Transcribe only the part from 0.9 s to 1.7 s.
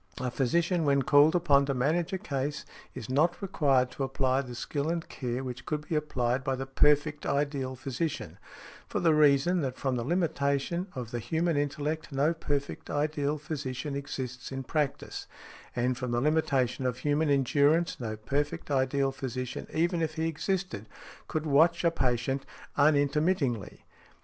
called upon